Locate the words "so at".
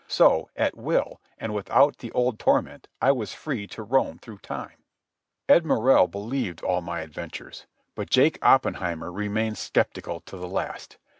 0.07-0.75